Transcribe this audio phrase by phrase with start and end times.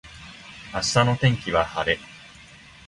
[0.73, 1.99] 明日の天気は晴れ